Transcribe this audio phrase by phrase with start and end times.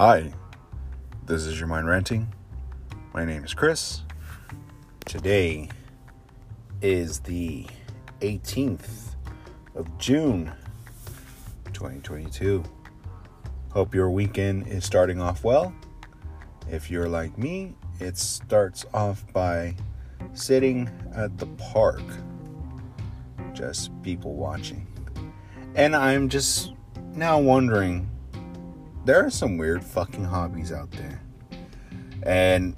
[0.00, 0.32] Hi,
[1.26, 2.32] this is your mind ranting.
[3.12, 4.02] My name is Chris.
[5.04, 5.70] Today
[6.80, 7.66] is the
[8.20, 9.16] 18th
[9.74, 10.52] of June,
[11.72, 12.62] 2022.
[13.72, 15.74] Hope your weekend is starting off well.
[16.70, 19.74] If you're like me, it starts off by
[20.32, 22.04] sitting at the park,
[23.52, 24.86] just people watching.
[25.74, 26.72] And I'm just
[27.16, 28.08] now wondering
[29.08, 31.18] there are some weird fucking hobbies out there.
[32.24, 32.76] And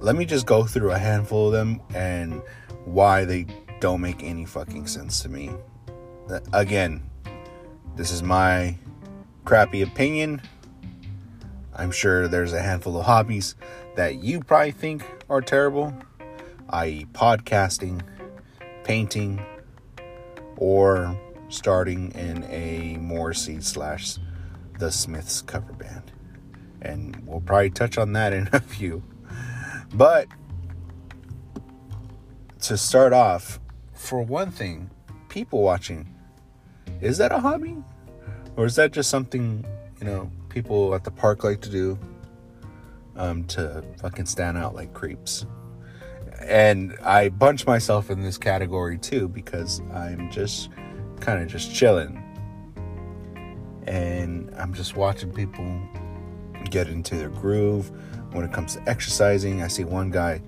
[0.00, 2.40] let me just go through a handful of them and
[2.86, 3.44] why they
[3.78, 5.50] don't make any fucking sense to me.
[6.54, 7.02] Again,
[7.94, 8.78] this is my
[9.44, 10.40] crappy opinion.
[11.76, 13.54] I'm sure there's a handful of hobbies
[13.96, 15.92] that you probably think are terrible,
[16.70, 18.00] i.e., podcasting,
[18.82, 19.44] painting,
[20.56, 21.14] or
[21.50, 24.16] starting in a Morrissey slash
[24.78, 26.12] the Smiths cover band.
[26.80, 29.02] And we'll probably touch on that in a few.
[29.94, 30.28] But
[32.62, 33.60] to start off,
[33.94, 34.90] for one thing,
[35.28, 36.14] people watching,
[37.00, 37.76] is that a hobby?
[38.56, 39.64] Or is that just something,
[40.00, 41.98] you know, people at the park like to do
[43.16, 45.46] um, to fucking stand out like creeps?
[46.40, 50.70] And I bunch myself in this category too because I'm just
[51.20, 52.22] kind of just chilling
[53.88, 55.80] and I'm just watching people
[56.70, 57.90] get into their groove
[58.32, 59.62] when it comes to exercising.
[59.62, 60.42] I see one guy,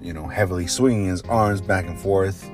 [0.00, 2.50] you know, heavily swinging his arms back and forth,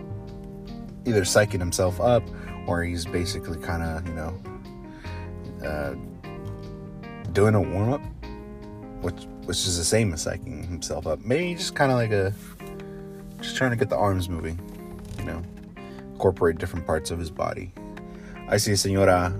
[1.06, 2.22] either psyching himself up
[2.66, 5.94] or he's basically kind of, you know, uh,
[7.32, 8.02] doing a warm up,
[9.00, 11.20] which which is the same as psyching himself up.
[11.20, 12.34] Maybe just kind of like a
[13.40, 14.60] just trying to get the arms moving,
[15.18, 15.42] you know,
[16.12, 17.72] incorporate different parts of his body.
[18.46, 19.34] I see a senora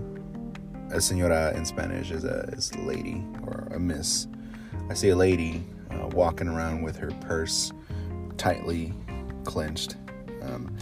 [0.91, 4.27] a senora in Spanish is a, is a lady or a miss.
[4.89, 7.73] I see a lady uh, walking around with her purse
[8.37, 8.95] tightly
[9.45, 9.97] clenched.
[10.43, 10.77] Um,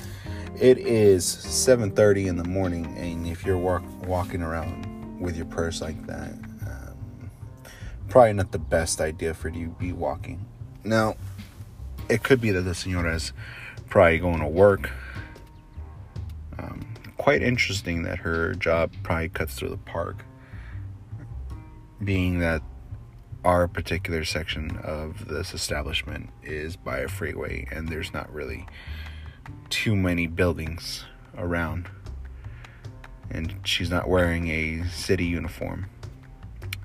[0.61, 5.81] it is 7:30 in the morning, and if you're walk, walking around with your purse
[5.81, 6.33] like that,
[6.67, 7.31] um,
[8.09, 10.47] probably not the best idea for you to be walking.
[10.85, 11.17] Now,
[12.09, 13.33] it could be that the senora is
[13.89, 14.91] probably going to work
[17.27, 20.25] quite interesting that her job probably cuts through the park,
[22.05, 22.63] being that
[23.45, 28.65] our particular section of this establishment is by a freeway and there's not really
[29.71, 31.05] too many buildings
[31.37, 31.89] around.
[33.29, 35.87] And she's not wearing a city uniform.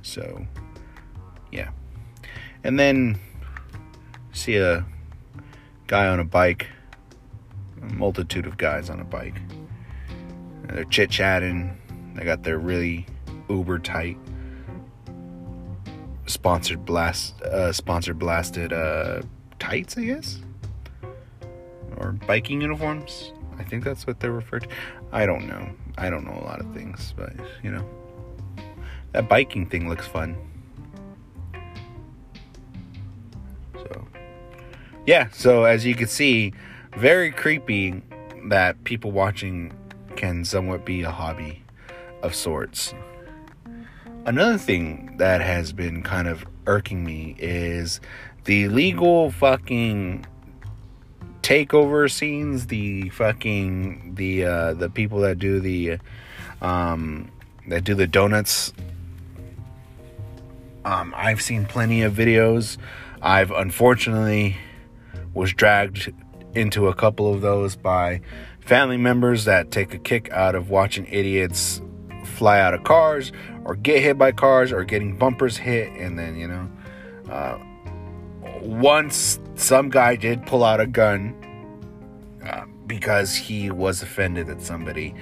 [0.02, 0.47] So,
[1.52, 1.69] yeah.
[2.63, 3.19] And then
[4.31, 4.84] see a
[5.85, 6.66] guy on a bike,
[7.79, 9.35] a multitude of guys on a bike
[10.74, 11.78] they're chit chatting.
[12.16, 13.06] They got their really
[13.50, 14.18] uber tight
[16.32, 19.22] sponsored blast, uh, sponsored blasted uh,
[19.59, 20.40] tights, I guess,
[21.98, 23.34] or biking uniforms.
[23.59, 24.70] I think that's what they're referred to.
[25.12, 25.70] I don't know.
[25.98, 27.34] I don't know a lot of things, but
[27.64, 27.88] you know,
[29.12, 30.38] that biking thing looks fun.
[33.74, 34.08] So,
[35.06, 35.28] yeah.
[35.34, 36.53] So as you can see,
[36.98, 38.02] very creepy
[38.46, 39.74] that people watching
[40.22, 41.64] can somewhat be a hobby
[42.22, 42.94] of sorts.
[44.24, 48.00] Another thing that has been kind of irking me is
[48.44, 50.28] the legal fucking
[51.42, 55.98] takeover scenes, the fucking the uh the people that do the
[56.62, 57.32] um
[57.68, 58.74] that do the donuts.
[60.86, 62.78] Um I've seen plenty of videos.
[63.24, 64.56] I've unfortunately
[65.34, 66.14] was dragged
[66.53, 68.22] into a couple of those by
[68.72, 71.82] family members that take a kick out of watching idiots
[72.24, 73.34] fly out of cars
[73.66, 76.70] or get hit by cars or getting bumpers hit and then you know
[77.30, 77.59] uh,
[78.62, 81.36] once some guy did pull out a gun
[82.46, 85.14] uh, because he was offended that somebody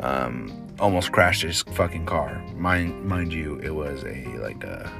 [0.00, 2.44] um, almost crashed his fucking car.
[2.54, 4.92] Mind mind you it was a like a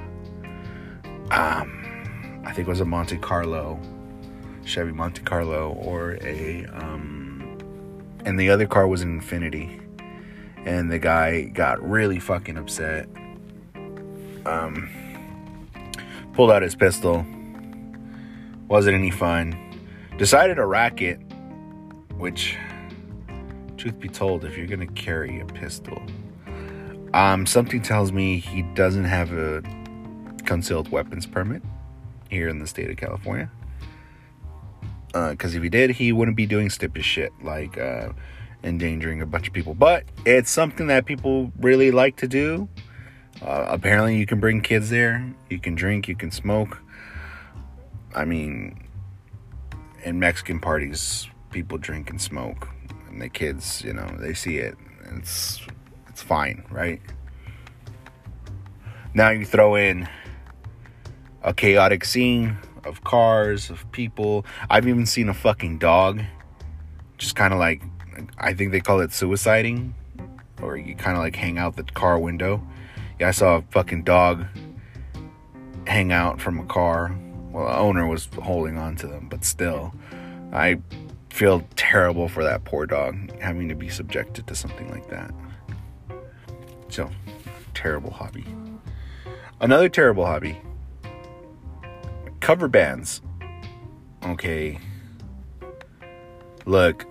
[1.32, 3.78] um i think it was a monte carlo
[4.64, 7.19] chevy monte carlo or a um
[8.24, 9.78] and the other car was an Infiniti.
[10.64, 13.08] And the guy got really fucking upset.
[14.44, 14.90] Um,
[16.34, 17.24] pulled out his pistol.
[18.68, 19.56] Wasn't any fun.
[20.18, 21.18] Decided to rack it,
[22.16, 22.56] which,
[23.76, 26.02] truth be told, if you're gonna carry a pistol,
[27.14, 29.62] um, something tells me he doesn't have a
[30.44, 31.62] concealed weapons permit
[32.28, 33.50] here in the state of California
[35.12, 38.10] because uh, if he did, he wouldn't be doing stupid shit like uh,
[38.62, 39.74] endangering a bunch of people.
[39.74, 42.68] But it's something that people really like to do.
[43.42, 45.24] Uh, apparently, you can bring kids there.
[45.48, 46.08] You can drink.
[46.08, 46.78] You can smoke.
[48.14, 48.86] I mean,
[50.04, 52.68] in Mexican parties, people drink and smoke,
[53.08, 54.76] and the kids, you know, they see it.
[55.16, 55.60] It's
[56.08, 57.00] it's fine, right?
[59.14, 60.08] Now you throw in
[61.42, 64.44] a chaotic scene of cars, of people.
[64.68, 66.22] I've even seen a fucking dog,
[67.18, 67.82] just kind of like,
[68.38, 69.92] I think they call it suiciding,
[70.62, 72.66] or you kind of like hang out the car window.
[73.18, 74.46] Yeah, I saw a fucking dog
[75.86, 77.14] hang out from a car.
[77.50, 79.94] Well, the owner was holding on to them, but still,
[80.52, 80.78] I
[81.30, 85.32] feel terrible for that poor dog having to be subjected to something like that.
[86.88, 87.10] So,
[87.74, 88.46] terrible hobby.
[89.60, 90.60] Another terrible hobby
[92.40, 93.20] cover bands.
[94.24, 94.78] Okay.
[96.66, 97.06] Look,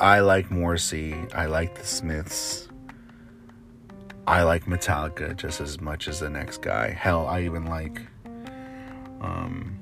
[0.00, 1.14] I like Morrissey.
[1.34, 2.68] I like the Smiths.
[4.26, 6.90] I like Metallica just as much as the next guy.
[6.90, 8.00] Hell, I even like
[9.20, 9.78] um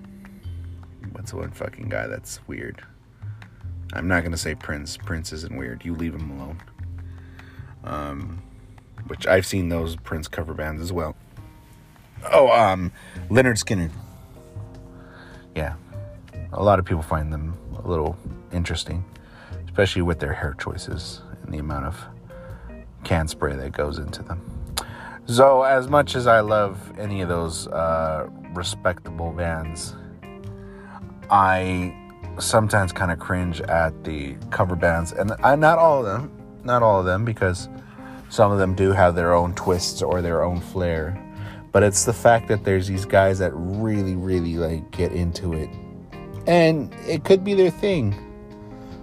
[1.13, 2.83] what's the one fucking guy that's weird?
[3.93, 4.97] I'm not gonna say Prince.
[4.97, 5.85] Prince isn't weird.
[5.85, 6.63] You leave him alone.
[7.85, 8.43] Um
[9.07, 11.17] which I've seen those Prince cover bands as well.
[12.33, 12.93] Oh, um
[13.29, 13.93] Lynyrd Skynyrd
[15.55, 15.75] yeah,
[16.53, 18.17] a lot of people find them a little
[18.53, 19.05] interesting,
[19.65, 22.05] especially with their hair choices and the amount of
[23.05, 24.41] can spray that goes into them.
[25.27, 29.95] So, as much as I love any of those uh, respectable bands,
[31.31, 31.95] I
[32.39, 36.33] sometimes kind of cringe at the cover bands, and I, not all of them,
[36.65, 37.69] not all of them, because
[38.29, 41.17] some of them do have their own twists or their own flair
[41.73, 45.71] but it's the fact that there's these guys that really really like get into it.
[46.47, 48.27] And it could be their thing.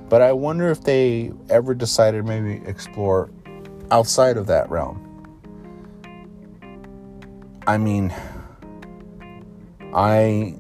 [0.10, 3.30] But i wonder if they ever decided maybe explore
[3.92, 5.04] outside of that realm.
[7.66, 8.14] I mean
[9.94, 10.56] i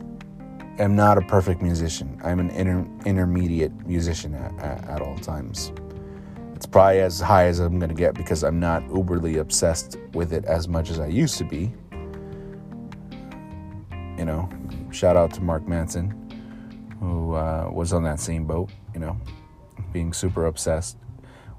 [0.79, 2.19] am not a perfect musician.
[2.23, 5.71] I'm an inter- intermediate musician at, at, at all times.
[6.55, 10.33] It's probably as high as i'm going to get because i'm not uberly obsessed with
[10.33, 11.71] it as much as i used to be
[14.17, 14.49] you know,
[14.91, 16.11] shout out to Mark Manson,
[16.99, 19.19] who uh, was on that same boat, you know,
[19.93, 20.97] being super obsessed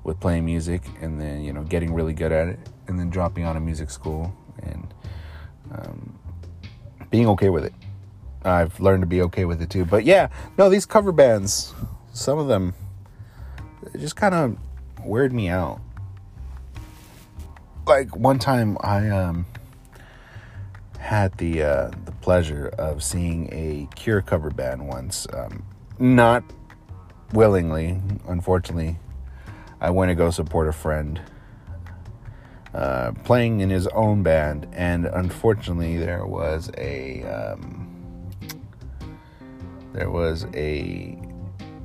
[0.04, 3.44] with playing music and then, you know, getting really good at it and then dropping
[3.44, 4.94] out of music school and
[5.72, 6.18] um,
[7.10, 7.74] being okay with it.
[8.42, 9.84] I've learned to be okay with it too.
[9.84, 11.74] But yeah, no, these cover bands,
[12.12, 12.74] some of them
[13.98, 14.56] just kind of
[15.04, 15.80] weird me out.
[17.86, 19.46] Like one time I um
[20.98, 25.26] had the uh, the pleasure of seeing a Cure cover band once.
[25.32, 25.64] Um,
[25.98, 26.44] not
[27.32, 28.98] willingly, unfortunately.
[29.80, 31.20] I went to go support a friend
[32.74, 37.88] uh, playing in his own band, and unfortunately, there was a um,
[39.92, 41.18] there was a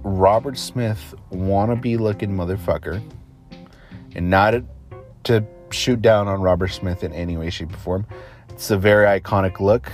[0.04, 3.02] Robert Smith wannabe looking motherfucker,
[4.16, 4.56] and not
[5.24, 8.06] to shoot down on Robert Smith in any way, shape, or form
[8.54, 9.92] it's a very iconic look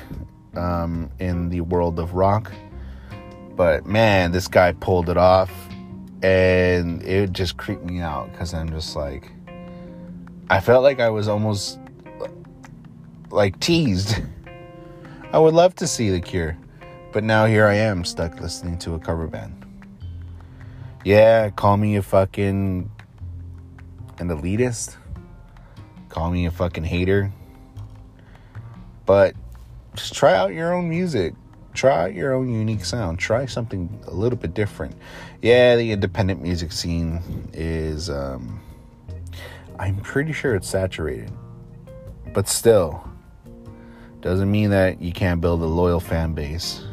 [0.53, 2.51] um, in the world of rock.
[3.55, 5.51] But man, this guy pulled it off.
[6.21, 9.31] And it just creeped me out because I'm just like,
[10.49, 11.79] I felt like I was almost
[13.31, 14.21] like teased.
[15.31, 16.57] I would love to see The Cure.
[17.13, 19.65] But now here I am stuck listening to a cover band.
[21.05, 22.91] Yeah, call me a fucking
[24.17, 24.97] an elitist.
[26.09, 27.31] Call me a fucking hater.
[29.09, 29.33] But
[29.95, 31.33] just try out your own music.
[31.73, 33.17] Try out your own unique sound.
[33.17, 34.95] Try something a little bit different.
[35.41, 38.61] Yeah, the independent music scene is, um,
[39.79, 41.31] I'm pretty sure it's saturated.
[42.35, 43.03] But still,
[44.21, 46.83] doesn't mean that you can't build a loyal fan base.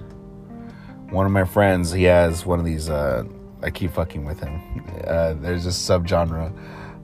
[1.11, 3.25] One of my friends, he has one of these, uh,
[3.63, 4.59] I keep fucking with him.
[5.07, 6.51] Uh, there's this subgenre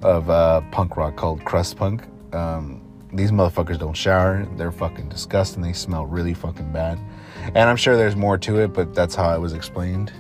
[0.01, 2.03] of uh, punk rock called crust punk.
[2.35, 2.82] Um,
[3.13, 4.47] these motherfuckers don't shower.
[4.57, 5.63] They're fucking disgusting.
[5.63, 6.99] They smell really fucking bad.
[7.55, 10.13] And I'm sure there's more to it, but that's how it was explained.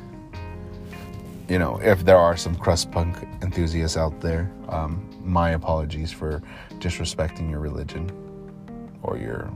[1.49, 6.43] You know, if there are some crust punk enthusiasts out there, um, my apologies for
[6.79, 8.11] disrespecting your religion
[9.03, 9.51] or your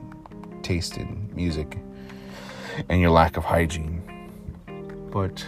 [0.62, 1.78] taste in music
[2.88, 4.02] and your lack of hygiene.
[5.10, 5.44] But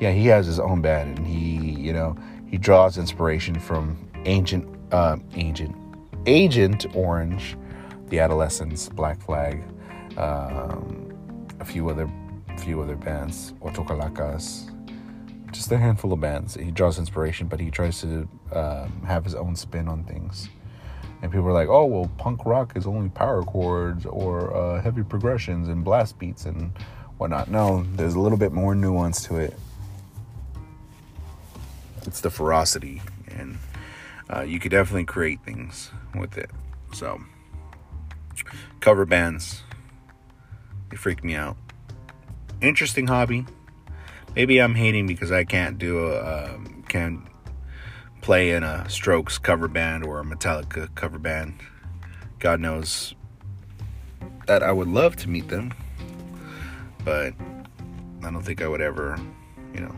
[0.00, 2.16] yeah, he has his own band, and he, you know,
[2.48, 5.74] he draws inspiration from ancient, uh, ancient,
[6.26, 7.56] Agent Orange,
[8.08, 9.62] The Adolescents, Black Flag,
[10.16, 12.10] um, a few other
[12.58, 14.70] few other bands, Ocho Calacas,
[15.52, 16.54] just a handful of bands.
[16.54, 20.48] He draws inspiration, but he tries to um, have his own spin on things.
[21.22, 25.02] And people are like, oh, well, punk rock is only power chords or uh, heavy
[25.02, 26.72] progressions and blast beats and
[27.18, 27.50] whatnot.
[27.50, 29.54] No, there's a little bit more nuance to it.
[32.06, 33.58] It's the ferocity, and
[34.32, 36.50] uh, you could definitely create things with it.
[36.92, 37.20] So,
[38.80, 39.62] cover bands,
[40.90, 41.56] they freak me out.
[42.60, 43.44] Interesting hobby.
[44.34, 47.20] Maybe I'm hating because I can't do a um, can't
[48.20, 51.54] play in a Strokes cover band or a Metallica cover band.
[52.38, 53.14] God knows
[54.46, 55.72] that I would love to meet them,
[57.04, 57.34] but
[58.22, 59.18] I don't think I would ever,
[59.72, 59.94] you know,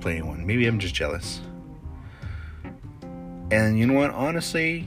[0.00, 0.46] play one.
[0.46, 1.40] Maybe I'm just jealous.
[3.54, 4.10] And you know what?
[4.10, 4.84] Honestly,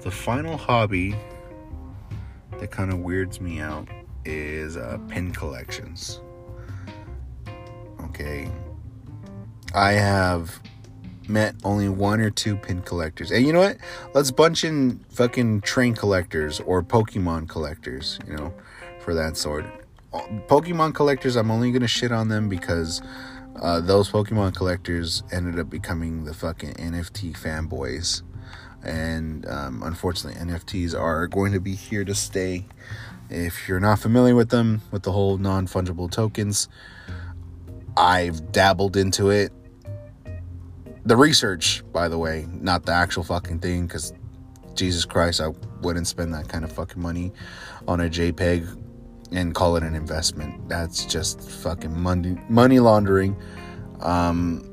[0.00, 1.14] the final hobby
[2.58, 3.86] that kind of weirds me out
[4.24, 6.20] is uh, pin collections.
[8.06, 8.50] Okay,
[9.72, 10.58] I have
[11.28, 13.30] met only one or two pin collectors.
[13.30, 13.76] And you know what?
[14.12, 18.52] Let's bunch in fucking train collectors or Pokemon collectors, you know,
[18.98, 19.64] for that sort.
[20.12, 23.00] Pokemon collectors, I'm only gonna shit on them because
[23.60, 28.22] uh, those Pokemon collectors ended up becoming the fucking NFT fanboys.
[28.84, 32.66] And um, unfortunately, NFTs are going to be here to stay.
[33.30, 36.68] If you're not familiar with them, with the whole non fungible tokens,
[37.96, 39.52] I've dabbled into it
[41.06, 44.12] the research, by the way, not the actual fucking thing, because
[44.74, 45.48] Jesus Christ, I
[45.80, 47.32] wouldn't spend that kind of fucking money
[47.86, 48.85] on a JPEG
[49.36, 50.68] and call it an investment.
[50.68, 53.36] That's just fucking money money laundering.
[54.00, 54.64] Um,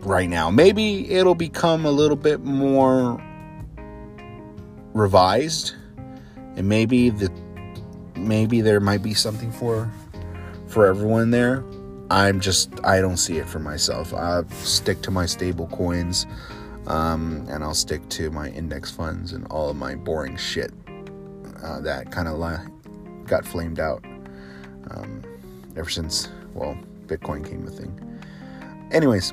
[0.00, 3.22] right now, maybe it'll become a little bit more
[4.94, 5.74] revised,
[6.56, 7.30] and maybe the
[8.16, 9.90] maybe there might be something for
[10.66, 11.64] for everyone there
[12.12, 14.12] I'm just I don't see it for myself.
[14.12, 16.26] I stick to my stable coins,
[16.86, 20.72] um, and I'll stick to my index funds and all of my boring shit
[21.62, 22.71] uh, that kind of li-
[23.32, 24.04] got flamed out
[24.90, 25.22] um,
[25.74, 27.98] ever since well Bitcoin came a thing.
[28.90, 29.32] Anyways,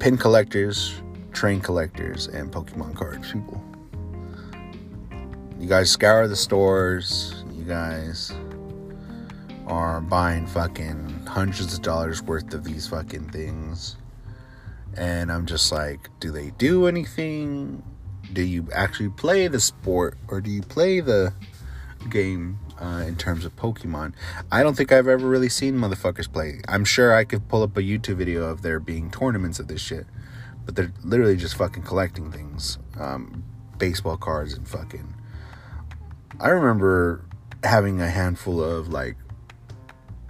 [0.00, 0.94] pin collectors,
[1.32, 3.62] train collectors, and Pokemon card people.
[5.60, 7.44] You guys scour the stores.
[7.52, 8.32] You guys
[9.66, 13.98] are buying fucking hundreds of dollars worth of these fucking things.
[14.96, 17.82] And I'm just like, do they do anything?
[18.32, 21.34] Do you actually play the sport or do you play the
[22.10, 24.14] game uh, in terms of Pokemon?
[24.50, 26.60] I don't think I've ever really seen motherfuckers play.
[26.68, 29.80] I'm sure I could pull up a YouTube video of there being tournaments of this
[29.80, 30.06] shit,
[30.64, 33.44] but they're literally just fucking collecting things um,
[33.78, 35.14] baseball cards and fucking.
[36.40, 37.24] I remember
[37.64, 39.16] having a handful of like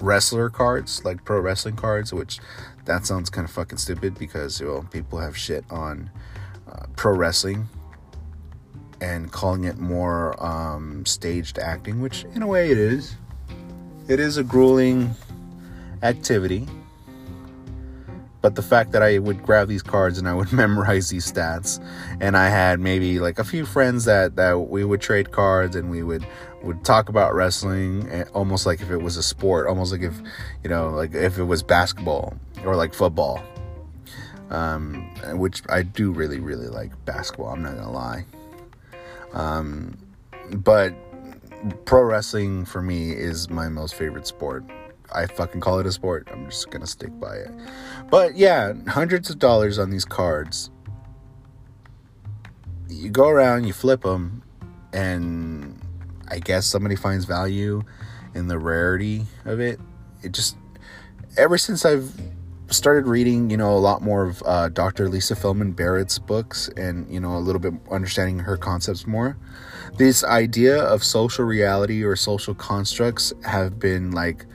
[0.00, 2.38] wrestler cards, like pro wrestling cards, which
[2.84, 6.10] that sounds kind of fucking stupid because well, people have shit on
[6.70, 7.68] uh, pro wrestling
[9.00, 13.14] and calling it more um, staged acting, which in a way it is.
[14.08, 15.14] It is a grueling
[16.02, 16.66] activity.
[18.40, 21.84] But the fact that I would grab these cards and I would memorize these stats,
[22.20, 25.90] and I had maybe like a few friends that that we would trade cards and
[25.90, 26.26] we would
[26.62, 30.14] would talk about wrestling eh, almost like if it was a sport, almost like if
[30.62, 33.42] you know, like if it was basketball or like football.
[34.50, 37.48] Um, which I do really, really like basketball.
[37.48, 38.24] I'm not gonna lie.
[39.32, 39.98] Um,
[40.50, 40.94] but
[41.84, 44.64] pro wrestling for me is my most favorite sport.
[45.12, 46.28] I fucking call it a sport.
[46.32, 47.50] I'm just gonna stick by it.
[48.10, 50.70] But yeah, hundreds of dollars on these cards.
[52.88, 54.42] You go around, you flip them,
[54.92, 55.80] and
[56.28, 57.82] I guess somebody finds value
[58.34, 59.80] in the rarity of it.
[60.22, 60.56] It just
[61.36, 62.12] ever since I've
[62.68, 65.08] started reading, you know, a lot more of uh, Dr.
[65.08, 69.36] Lisa Feldman Barrett's books and, you know, a little bit understanding her concepts more.
[69.96, 74.46] This idea of social reality or social constructs have been like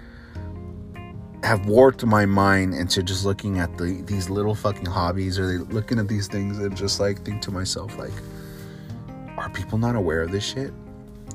[1.43, 5.99] have warped my mind into just looking at the these little fucking hobbies or looking
[5.99, 8.13] at these things and just like think to myself like
[9.37, 10.73] are people not aware of this shit?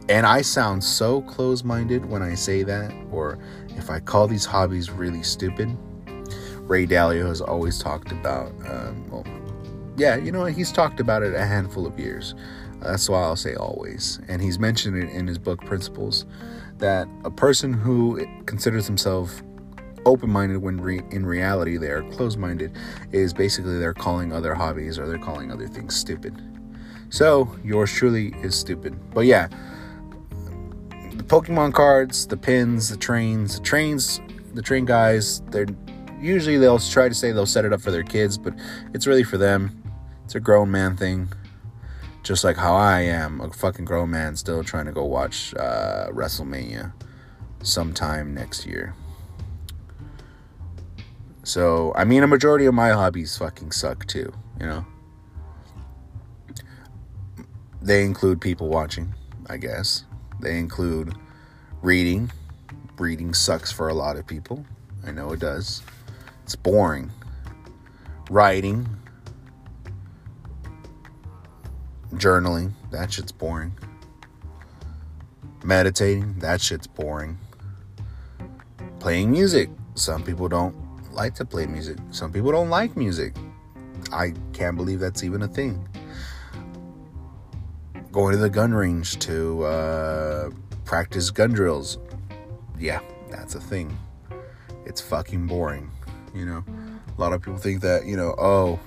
[0.08, 3.38] And I sound so close minded when I say that, or
[3.76, 5.76] if I call these hobbies really stupid.
[6.68, 9.26] Ray Dalio has always talked about, um, well,
[9.96, 12.34] yeah, you know, he's talked about it a handful of years.
[12.80, 14.20] That's why I'll say always.
[14.28, 16.26] And he's mentioned it in his book Principles
[16.76, 19.42] that a person who considers himself
[20.04, 22.76] open minded when re- in reality they are closed minded
[23.12, 26.40] is basically they're calling other hobbies or they're calling other things stupid.
[27.10, 28.94] So yours truly is stupid.
[29.14, 29.48] But yeah,
[31.14, 34.20] the Pokemon cards, the pins, the trains, the trains,
[34.52, 35.66] the train guys, they're
[36.20, 38.54] usually they'll try to say they'll set it up for their kids, but
[38.94, 39.82] it's really for them.
[40.24, 41.32] It's a grown man thing.
[42.22, 46.08] Just like how I am a fucking grown man still trying to go watch uh,
[46.10, 46.92] WrestleMania
[47.62, 48.94] sometime next year.
[51.44, 54.84] So, I mean, a majority of my hobbies fucking suck too, you know?
[57.80, 59.14] They include people watching,
[59.48, 60.04] I guess.
[60.40, 61.14] They include
[61.80, 62.30] reading.
[62.98, 64.66] Reading sucks for a lot of people.
[65.06, 65.82] I know it does.
[66.48, 67.10] It's boring.
[68.30, 68.88] Writing.
[72.14, 72.72] Journaling.
[72.90, 73.76] That shit's boring.
[75.62, 76.38] Meditating.
[76.38, 77.36] That shit's boring.
[78.98, 79.68] Playing music.
[79.94, 80.74] Some people don't
[81.12, 81.98] like to play music.
[82.12, 83.36] Some people don't like music.
[84.10, 85.86] I can't believe that's even a thing.
[88.10, 90.50] Going to the gun range to uh,
[90.86, 91.98] practice gun drills.
[92.78, 93.00] Yeah,
[93.30, 93.94] that's a thing.
[94.86, 95.90] It's fucking boring.
[96.34, 96.64] You know,
[97.16, 98.78] a lot of people think that, you know, oh,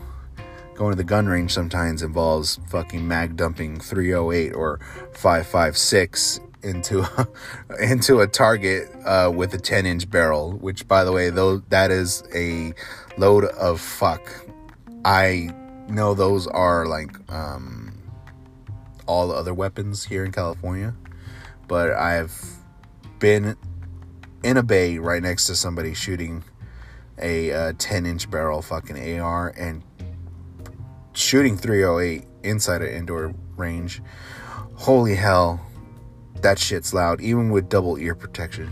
[0.76, 4.80] going to the gun range sometimes involves fucking mag dumping 308 or
[5.14, 7.28] 556 into a,
[7.80, 11.92] into a target uh, with a 10 inch barrel which by the way though that
[11.92, 12.74] is a
[13.18, 14.28] load of fuck.
[15.06, 15.54] I
[15.88, 17.94] know those are like um,
[19.08, 20.96] all the other weapons here in california
[21.68, 22.34] but i've
[23.20, 23.56] been
[24.44, 26.44] in a bay right next to somebody shooting
[27.22, 29.84] a uh, 10 inch barrel fucking ar and
[31.14, 34.02] shooting 308 inside an indoor range
[34.82, 35.62] holy hell
[36.42, 38.72] that shit's loud, even with double ear protection.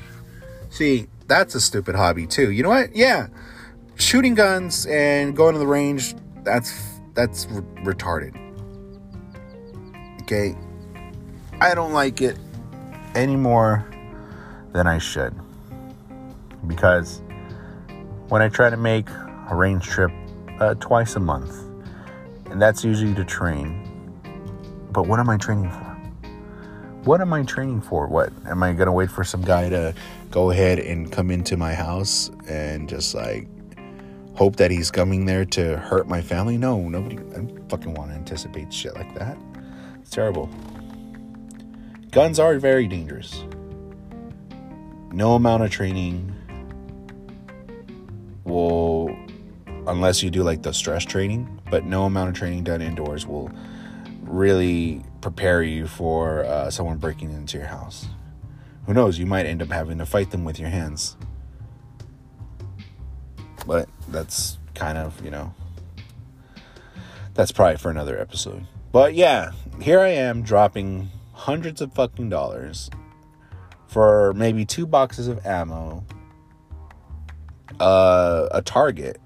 [0.69, 2.51] See, that's a stupid hobby too.
[2.51, 2.95] You know what?
[2.95, 3.27] Yeah,
[3.95, 6.15] shooting guns and going to the range.
[6.43, 8.35] That's that's re- retarded.
[10.21, 10.55] Okay,
[11.61, 12.37] I don't like it
[13.13, 13.87] any more
[14.73, 15.35] than I should
[16.67, 17.21] because
[18.29, 19.09] when I try to make
[19.49, 20.11] a range trip
[20.59, 21.53] uh, twice a month,
[22.49, 23.85] and that's usually to train.
[24.91, 25.89] But what am I training for?
[27.03, 28.07] what am I training for?
[28.07, 29.95] What am I gonna wait for some guy to
[30.31, 33.47] go ahead and come into my house and just like
[34.35, 36.57] hope that he's coming there to hurt my family?
[36.57, 37.17] No, nobody.
[37.17, 39.37] I fucking want to anticipate shit like that.
[40.01, 40.49] It's terrible.
[42.11, 43.43] Guns are very dangerous.
[45.11, 46.28] No amount of training
[48.49, 49.15] will,
[49.87, 53.49] unless you do like the stress training, but no amount of training done indoors will
[54.23, 58.07] really prepare you for uh, someone breaking into your house.
[58.85, 59.19] Who knows?
[59.19, 61.15] You might end up having to fight them with your hands.
[63.65, 65.53] But that's kind of, you know,
[67.33, 68.65] that's probably for another episode.
[68.91, 72.89] But yeah, here I am dropping hundreds of fucking dollars
[73.87, 76.03] for maybe two boxes of ammo,
[77.79, 79.19] uh, a target,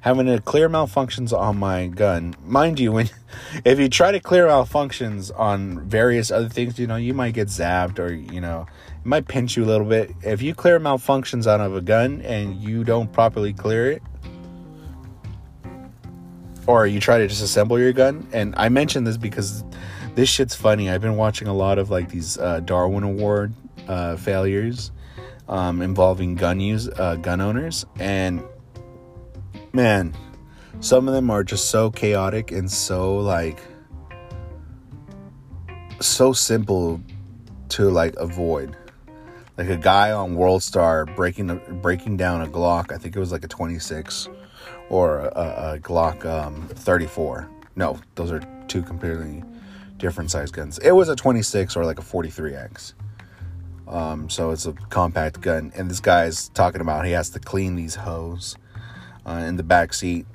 [0.00, 2.34] having to clear malfunctions on my gun.
[2.44, 3.10] Mind you, when
[3.64, 7.48] if you try to clear malfunctions on various other things, you know, you might get
[7.48, 8.66] zapped or, you know,
[8.98, 10.12] it might pinch you a little bit.
[10.22, 14.02] If you clear malfunctions out of a gun and you don't properly clear it,
[16.66, 19.64] or you try to disassemble your gun, and I mention this because
[20.14, 20.90] this shit's funny.
[20.90, 23.52] I've been watching a lot of like these uh, Darwin Award
[23.86, 24.90] uh, failures
[25.48, 28.42] um, involving gun use, uh, gun owners, and
[29.72, 30.14] man,
[30.80, 33.60] some of them are just so chaotic and so like
[36.00, 37.00] so simple
[37.70, 38.76] to like avoid.
[39.56, 42.92] Like a guy on World Star breaking breaking down a Glock.
[42.92, 44.28] I think it was like a 26
[44.90, 47.48] or a, a Glock um, 34.
[47.74, 49.42] No, those are two completely
[49.96, 50.78] different size guns.
[50.78, 52.94] It was a 26 or like a 43x.
[53.88, 57.76] Um, so it's a compact gun, and this guy's talking about he has to clean
[57.76, 58.56] these hose
[59.24, 60.26] uh, in the back seat.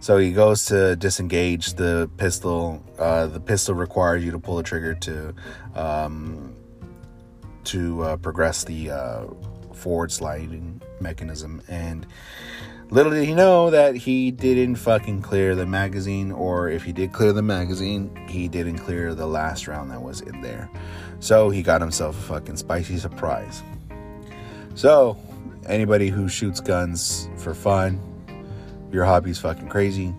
[0.00, 2.82] So he goes to disengage the pistol.
[2.98, 5.34] Uh, the pistol requires you to pull the trigger to
[5.74, 6.54] um,
[7.64, 9.26] to uh, progress the uh,
[9.74, 11.62] forward sliding mechanism.
[11.68, 12.06] And
[12.90, 17.12] little did he know that he didn't fucking clear the magazine, or if he did
[17.12, 20.68] clear the magazine, he didn't clear the last round that was in there.
[21.20, 23.62] So he got himself a fucking spicy surprise.
[24.74, 25.16] So
[25.66, 28.00] anybody who shoots guns for fun,
[28.90, 30.14] your hobby's fucking crazy.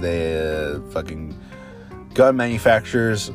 [0.00, 1.38] The fucking
[2.12, 3.30] gun manufacturers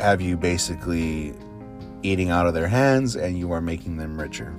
[0.00, 1.34] have you basically
[2.02, 4.54] eating out of their hands and you are making them richer.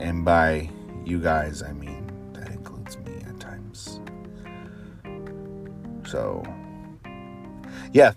[0.00, 0.68] And by
[1.04, 4.00] you guys, I mean that includes me at times.
[6.08, 6.42] So,
[7.92, 8.14] yeah.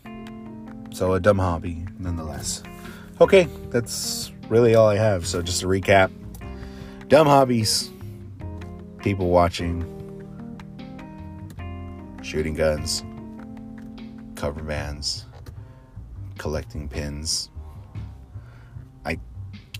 [0.91, 2.63] So, a dumb hobby nonetheless.
[3.21, 5.25] Okay, that's really all I have.
[5.25, 6.11] So just to recap,
[7.07, 7.89] dumb hobbies,
[8.99, 9.83] people watching,
[12.21, 13.03] shooting guns,
[14.35, 15.25] cover bands,
[16.37, 17.49] collecting pins.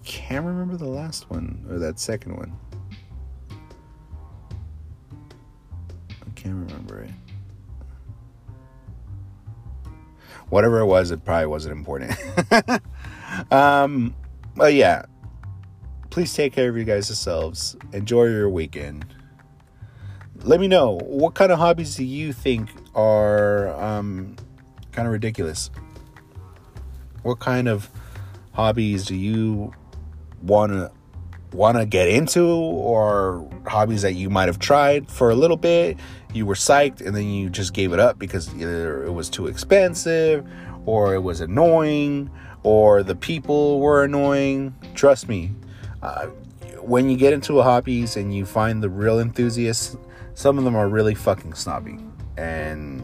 [0.04, 2.54] Can't remember the last one or that second one.
[6.10, 7.12] I can't remember it.
[10.50, 12.16] Whatever it was, it probably wasn't important.
[13.52, 14.13] um,
[14.56, 15.06] but yeah,
[16.10, 17.78] please take care of you guys yourselves.
[17.94, 19.06] Enjoy your weekend.
[20.44, 24.36] Let me know what kind of hobbies do you think are um,
[24.92, 25.72] kind of ridiculous?
[27.24, 27.89] What kind of
[28.52, 29.74] hobbies do you
[30.44, 30.92] want to
[31.56, 35.98] want to get into or hobbies that you might have tried for a little bit.
[36.34, 39.48] You were psyched and then you just gave it up because either it was too
[39.48, 40.46] expensive
[40.86, 42.30] or it was annoying
[42.64, 44.76] or the people were annoying.
[44.96, 45.52] Trust me
[46.02, 46.26] uh,
[46.82, 49.96] when you get into a hobbies and you find the real enthusiasts
[50.34, 52.00] some of them are really fucking snobby
[52.38, 53.04] and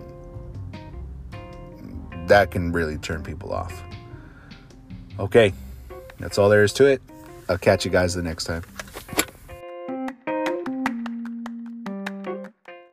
[2.25, 3.84] that can really turn people off.
[5.19, 5.54] Okay
[6.19, 7.02] that's all there is to it
[7.49, 8.63] I'll catch you guys the next time.